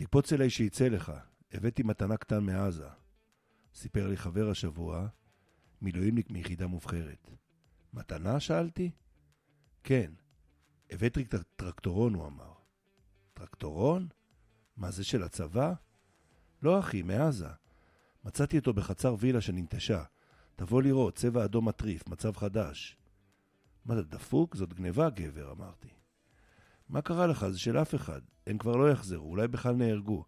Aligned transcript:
תקפוץ 0.00 0.32
אליי 0.32 0.50
שיצא 0.50 0.88
לך, 0.88 1.12
הבאתי 1.52 1.82
מתנה 1.82 2.16
קטן 2.16 2.44
מעזה. 2.44 2.88
סיפר 3.74 4.06
לי 4.06 4.16
חבר 4.16 4.50
השבוע, 4.50 5.08
מילואימניק 5.82 6.30
מיחידה 6.30 6.66
מובחרת. 6.66 7.30
מתנה? 7.92 8.40
שאלתי. 8.40 8.90
כן, 9.84 10.12
הבאתי 10.90 11.24
טרקטורון, 11.56 12.14
הוא 12.14 12.26
אמר. 12.26 12.52
טרקטורון? 13.34 14.08
מה 14.76 14.90
זה 14.90 15.04
של 15.04 15.22
הצבא? 15.22 15.72
לא, 16.62 16.80
אחי, 16.80 17.02
מעזה. 17.02 17.48
מצאתי 18.24 18.58
אותו 18.58 18.72
בחצר 18.72 19.16
וילה 19.18 19.40
שננטשה. 19.40 20.04
תבוא 20.56 20.82
לראות, 20.82 21.14
צבע 21.14 21.44
אדום 21.44 21.68
מטריף, 21.68 22.08
מצב 22.08 22.36
חדש. 22.36 22.96
מה 23.84 23.96
זה 23.96 24.02
דפוק? 24.02 24.56
זאת 24.56 24.74
גניבה, 24.74 25.10
גבר, 25.10 25.52
אמרתי. 25.52 25.88
מה 26.90 27.02
קרה 27.02 27.26
לך? 27.26 27.46
זה 27.48 27.58
של 27.58 27.78
אף 27.78 27.94
אחד. 27.94 28.20
הם 28.46 28.58
כבר 28.58 28.76
לא 28.76 28.90
יחזרו, 28.90 29.30
אולי 29.30 29.48
בכלל 29.48 29.74
נהרגו. 29.74 30.24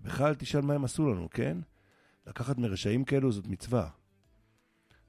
בכלל 0.00 0.34
תשאל 0.34 0.60
מה 0.60 0.74
הם 0.74 0.84
עשו 0.84 1.12
לנו, 1.12 1.30
כן? 1.30 1.58
לקחת 2.26 2.58
מרשעים 2.58 3.04
כאלו 3.04 3.32
זאת 3.32 3.46
מצווה. 3.46 3.90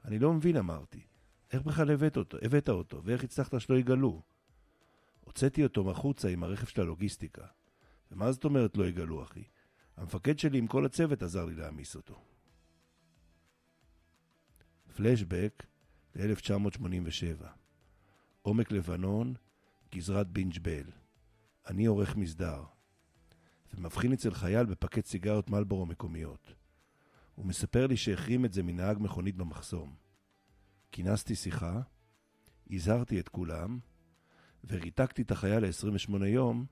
אני 0.05 0.19
לא 0.19 0.33
מבין, 0.33 0.57
אמרתי. 0.57 1.01
איך 1.53 1.61
בכלל 1.61 1.91
הבאת 1.91 2.17
אותו, 2.17 2.37
הבאת 2.41 2.69
אותו, 2.69 3.03
ואיך 3.03 3.23
הצלחת 3.23 3.61
שלא 3.61 3.75
יגלו? 3.75 4.21
הוצאתי 5.21 5.63
אותו 5.63 5.83
מחוצה 5.83 6.29
עם 6.29 6.43
הרכב 6.43 6.65
של 6.65 6.81
הלוגיסטיקה. 6.81 7.45
ומה 8.11 8.31
זאת 8.31 8.45
אומרת 8.45 8.77
לא 8.77 8.87
יגלו, 8.87 9.23
אחי? 9.23 9.43
המפקד 9.97 10.39
שלי 10.39 10.57
עם 10.57 10.67
כל 10.67 10.85
הצוות 10.85 11.23
עזר 11.23 11.45
לי 11.45 11.55
להעמיס 11.55 11.95
אותו. 11.95 12.21
פלשבק 14.95 15.65
ל-1987 16.15 17.45
עומק 18.41 18.71
לבנון, 18.71 19.33
גזרת 19.91 20.27
בינג' 20.27 20.59
בל. 20.61 21.06
אני 21.67 21.85
עורך 21.85 22.15
מסדר. 22.15 22.63
ומבחין 23.73 24.13
אצל 24.13 24.33
חייל 24.33 24.65
בפקט 24.65 25.05
סיגריות 25.05 25.49
מלבורו 25.49 25.85
מקומיות. 25.85 26.53
הוא 27.35 27.45
מספר 27.45 27.87
לי 27.87 27.97
שהחרים 27.97 28.45
את 28.45 28.53
זה 28.53 28.63
מנהג 28.63 28.97
מכונית 28.99 29.35
במחסום. 29.35 29.95
כינסתי 30.91 31.35
שיחה, 31.35 31.81
הזהרתי 32.69 33.19
את 33.19 33.29
כולם, 33.29 33.79
וריתקתי 34.63 35.21
את 35.21 35.31
החייל 35.31 35.65
ל-28 35.65 36.25
יום, 36.25 36.65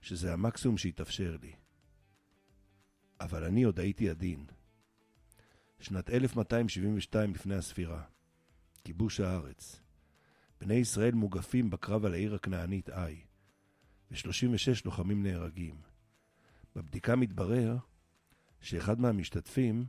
שזה 0.00 0.32
המקסימום 0.32 0.78
שהתאפשר 0.78 1.36
לי. 1.42 1.52
אבל 3.20 3.44
אני 3.44 3.62
עוד 3.62 3.80
הייתי 3.80 4.10
עדין. 4.10 4.46
שנת 5.80 6.10
1272 6.10 7.34
לפני 7.34 7.54
הספירה. 7.54 8.02
כיבוש 8.84 9.20
הארץ. 9.20 9.80
בני 10.60 10.74
ישראל 10.74 11.14
מוגפים 11.14 11.70
בקרב 11.70 12.04
על 12.04 12.14
העיר 12.14 12.34
הכנענית 12.34 12.90
איי, 12.90 13.20
ו-36 14.14 14.82
לוחמים 14.84 15.22
נהרגים. 15.22 15.74
בבדיקה 16.76 17.16
מתברר 17.16 17.76
שאחד 18.60 19.00
מהמשתתפים, 19.00 19.86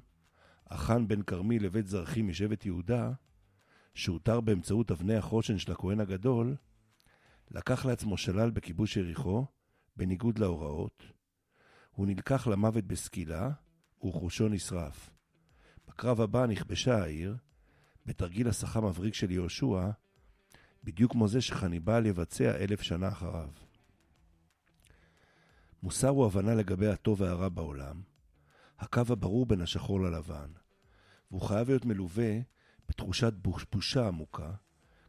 החאן 0.67 1.07
בן 1.07 1.21
כרמי 1.21 1.59
לבית 1.59 1.87
זרחי 1.87 2.21
משבט 2.21 2.65
יהודה, 2.65 3.11
שהותר 3.93 4.41
באמצעות 4.41 4.91
אבני 4.91 5.15
החושן 5.15 5.57
של 5.57 5.71
הכהן 5.71 5.99
הגדול, 5.99 6.55
לקח 7.51 7.85
לעצמו 7.85 8.17
שלל 8.17 8.51
בכיבוש 8.51 8.97
יריחו, 8.97 9.45
בניגוד 9.97 10.39
להוראות. 10.39 11.03
הוא 11.91 12.07
נלקח 12.07 12.47
למוות 12.47 12.83
בסקילה, 12.83 13.49
ורכושו 14.01 14.49
נשרף. 14.49 15.09
בקרב 15.87 16.21
הבא 16.21 16.45
נכבשה 16.45 17.03
העיר, 17.03 17.37
בתרגיל 18.05 18.47
הסחה 18.47 18.81
מבריק 18.81 19.13
של 19.13 19.31
יהושע, 19.31 19.89
בדיוק 20.83 21.11
כמו 21.11 21.27
זה 21.27 21.41
שחניבל 21.41 22.05
יבצע 22.05 22.55
אלף 22.55 22.81
שנה 22.81 23.07
אחריו. 23.07 23.49
מוסר 25.85 26.07
הוא 26.07 26.25
הבנה 26.25 26.55
לגבי 26.55 26.87
הטוב 26.87 27.21
והרע 27.21 27.49
בעולם, 27.49 28.01
הקו 28.79 29.01
הברור 29.09 29.45
בין 29.45 29.61
השחור 29.61 30.01
ללבן, 30.01 30.51
והוא 31.31 31.41
חייב 31.41 31.69
להיות 31.69 31.85
מלווה 31.85 32.39
בתחושת 32.89 33.33
בושה 33.71 34.07
עמוקה, 34.07 34.51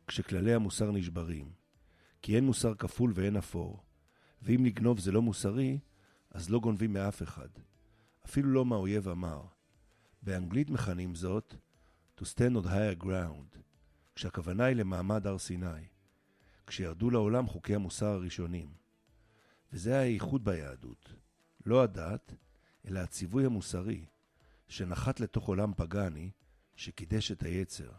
כשכללי 0.06 0.54
המוסר 0.54 0.90
נשברים. 0.90 1.52
כי 2.22 2.36
אין 2.36 2.44
מוסר 2.44 2.74
כפול 2.74 3.12
ואין 3.14 3.36
אפור, 3.36 3.82
ואם 4.42 4.64
לגנוב 4.64 4.98
זה 4.98 5.12
לא 5.12 5.22
מוסרי, 5.22 5.78
אז 6.30 6.50
לא 6.50 6.60
גונבים 6.60 6.92
מאף 6.92 7.22
אחד. 7.22 7.48
אפילו 8.26 8.52
לא 8.52 8.64
מהאויב 8.64 9.08
אמר. 9.08 9.42
באנגלית 10.22 10.70
מכנים 10.70 11.14
זאת 11.14 11.54
to 12.20 12.22
stand 12.22 12.56
on 12.56 12.66
higher 12.66 13.04
ground, 13.04 13.58
כשהכוונה 14.14 14.64
היא 14.64 14.76
למעמד 14.76 15.26
הר 15.26 15.38
סיני, 15.38 15.86
כשירדו 16.66 17.10
לעולם 17.10 17.46
חוקי 17.46 17.74
המוסר 17.74 18.06
הראשונים. 18.06 18.85
וזה 19.76 19.98
הייחוד 19.98 20.44
ביהדות, 20.44 21.12
לא 21.66 21.82
הדת, 21.82 22.34
אלא 22.88 22.98
הציווי 22.98 23.46
המוסרי, 23.46 24.06
שנחת 24.68 25.20
לתוך 25.20 25.48
עולם 25.48 25.72
פגאני, 25.76 26.30
שקידש 26.76 27.32
את 27.32 27.42
היצר. 27.42 27.90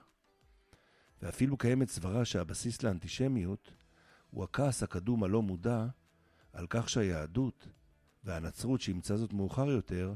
ואפילו 1.22 1.58
קיימת 1.58 1.90
סברה 1.90 2.26
שהבסיס 2.26 2.84
לאנטישמיות 2.84 3.74
הוא 4.30 4.44
הכעס 4.44 4.84
הקדום 4.84 5.24
הלא 5.24 5.42
מודע 5.42 5.86
על 6.54 6.68
כך 6.70 6.90
שהיהדות 6.90 7.68
והנצרות 8.24 8.82
שאימצה 8.82 9.18
זאת 9.18 9.34
מאוחר 9.34 9.70
יותר, 9.70 10.14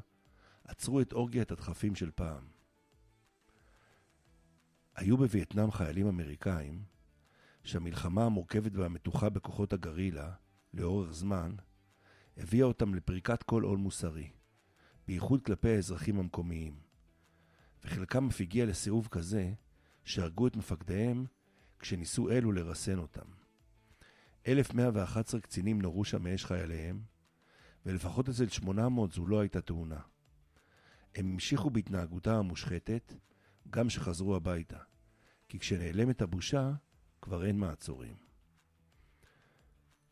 עצרו 0.64 1.02
את 1.02 1.14
אורגיית 1.14 1.52
הדחפים 1.52 1.96
של 1.96 2.12
פעם. 2.12 2.48
היו 4.96 5.18
בווייטנאם 5.18 5.72
חיילים 5.72 6.08
אמריקאים 6.08 6.84
שהמלחמה 7.64 8.26
המורכבת 8.26 8.76
והמתוחה 8.76 9.30
בכוחות 9.30 9.74
הגרילה, 9.74 10.32
לאורך 10.74 11.12
זמן, 11.12 11.56
הביאה 12.38 12.66
אותם 12.66 12.96
לפריקת 12.96 13.44
כל 13.44 13.64
עול 13.64 13.78
מוסרי, 13.78 14.32
בייחוד 15.08 15.42
כלפי 15.42 15.70
האזרחים 15.70 16.20
המקומיים. 16.20 16.80
וחלקם 17.84 18.28
אף 18.28 18.42
הגיע 18.42 18.66
לסיאוב 18.66 19.08
כזה 19.08 19.54
שהרגו 20.06 20.48
את 20.48 20.56
מפקדיהם 20.56 21.26
כשניסו 21.80 22.30
אלו 22.30 22.52
לרסן 22.52 22.98
אותם. 22.98 23.26
1111 24.48 25.42
קצינים 25.42 25.82
נורו 25.82 26.06
שם 26.06 26.24
מאש 26.24 26.46
חייליהם, 26.46 27.02
ולפחות 27.86 28.30
אצל 28.30 28.48
800 28.48 29.12
זו 29.12 29.28
לא 29.28 29.40
הייתה 29.40 29.62
תאונה. 29.62 30.00
הם 31.16 31.32
המשיכו 31.32 31.70
בהתנהגותם 31.70 32.36
המושחתת, 32.36 33.14
גם 33.70 33.90
שחזרו 33.90 34.36
הביתה, 34.36 34.78
כי 35.50 35.60
כשנעלמת 35.60 36.22
הבושה, 36.22 36.72
כבר 37.22 37.46
אין 37.46 37.60
מעצורים. 37.60 38.31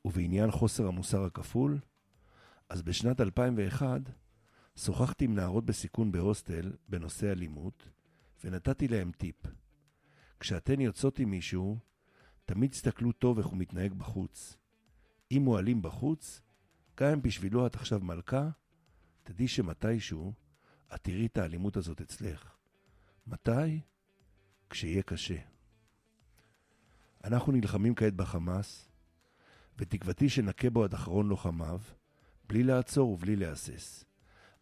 ובעניין 0.05 0.51
חוסר 0.51 0.87
המוסר 0.87 1.23
הכפול, 1.25 1.79
אז 2.69 2.81
בשנת 2.81 3.21
2001 3.21 4.01
שוחחתי 4.75 5.25
עם 5.25 5.35
נערות 5.35 5.65
בסיכון 5.65 6.11
בהוסטל 6.11 6.71
בנושא 6.89 7.31
אלימות, 7.31 7.89
ונתתי 8.43 8.87
להם 8.87 9.11
טיפ. 9.11 9.35
כשאתן 10.39 10.81
יוצאות 10.81 11.19
עם 11.19 11.29
מישהו, 11.29 11.77
תמיד 12.45 12.71
תסתכלו 12.71 13.11
טוב 13.11 13.37
איך 13.37 13.47
הוא 13.47 13.57
מתנהג 13.57 13.93
בחוץ. 13.93 14.57
אם 15.31 15.43
הוא 15.43 15.59
אלים 15.59 15.81
בחוץ, 15.81 16.41
גם 16.99 17.11
אם 17.11 17.21
בשבילו 17.21 17.67
את 17.67 17.75
עכשיו 17.75 17.99
מלכה, 17.99 18.49
תדעי 19.23 19.47
שמתישהו 19.47 20.33
את 20.95 21.03
תראי 21.03 21.25
את 21.25 21.37
האלימות 21.37 21.77
הזאת 21.77 22.01
אצלך. 22.01 22.55
מתי? 23.27 23.79
כשיהיה 24.69 25.03
קשה. 25.03 25.37
אנחנו 27.23 27.51
נלחמים 27.51 27.95
כעת 27.95 28.13
בחמאס, 28.13 28.88
ותקוותי 29.79 30.29
שנכה 30.29 30.69
בו 30.69 30.83
עד 30.83 30.93
אחרון 30.93 31.27
לוחמיו, 31.27 31.79
בלי 32.47 32.63
לעצור 32.63 33.09
ובלי 33.09 33.35
להסס. 33.35 34.05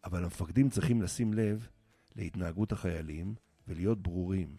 אבל 0.04 0.24
המפקדים 0.24 0.70
צריכים 0.70 1.02
לשים 1.02 1.34
לב 1.34 1.68
להתנהגות 2.16 2.72
החיילים 2.72 3.34
ולהיות 3.68 4.02
ברורים, 4.02 4.56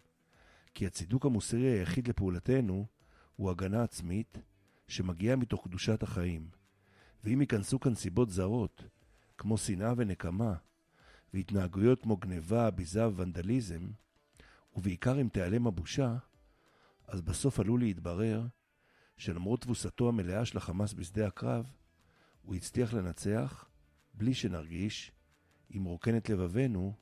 כי 0.74 0.86
הצידוק 0.86 1.26
המוסרי 1.26 1.68
היחיד 1.68 2.08
לפעולתנו 2.08 2.86
הוא 3.36 3.50
הגנה 3.50 3.84
עצמית 3.84 4.38
שמגיעה 4.88 5.36
מתוך 5.36 5.64
קדושת 5.64 6.04
החיים. 6.04 6.50
ואם 7.24 7.42
ייכנסו 7.42 7.80
כאן 7.80 7.96
סיבות 7.96 8.30
זרות, 8.30 8.84
כמו 9.38 9.58
שנאה 9.58 9.94
ונקמה, 9.98 10.54
והתנהגויות 11.34 12.02
כמו 12.02 12.18
גניבה, 12.18 12.72
ביזה 12.72 13.08
וונדליזם, 13.08 13.88
ובעיקר 14.76 15.22
אם 15.22 15.28
תיעלם 15.30 15.68
הבושה, 15.68 16.16
אז 17.08 17.22
בסוף 17.22 17.60
עלול 17.60 17.80
להתברר 17.80 18.48
שלמרות 19.20 19.62
תבוסתו 19.62 20.10
המלאה 20.10 20.46
של 20.46 20.58
החמאס 20.58 20.94
בשדה 20.94 21.28
הקרב, 21.28 21.72
הוא 22.42 22.56
הצליח 22.56 22.94
לנצח 22.94 23.70
בלי 24.14 24.34
שנרגיש 24.34 25.12
אם 25.76 25.84
רוקן 25.84 26.18
את 26.18 26.30
לבבינו 26.30 26.94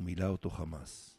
ומילא 0.00 0.26
אותו 0.26 0.50
חמאס. 0.50 1.13